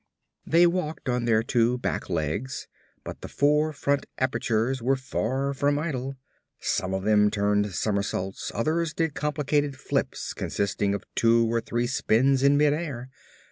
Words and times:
They 0.47 0.65
walked 0.65 1.07
on 1.09 1.25
their 1.25 1.43
two 1.43 1.77
back 1.77 2.09
legs 2.09 2.67
but 3.03 3.21
the 3.21 3.27
four 3.27 3.71
front 3.71 4.07
apertures 4.17 4.81
were 4.81 4.95
far 4.95 5.53
from 5.53 5.77
idle. 5.77 6.17
Some 6.59 6.95
of 6.95 7.03
them 7.03 7.29
turned 7.29 7.71
somersaults, 7.73 8.51
others 8.55 8.95
did 8.95 9.13
complicated 9.13 9.75
flips 9.77 10.33
consisting 10.33 10.95
of 10.95 11.03
two 11.13 11.45
or 11.53 11.61
three 11.61 11.85
spins 11.85 12.41
in 12.41 12.57
mid 12.57 12.73
air. 12.73 13.11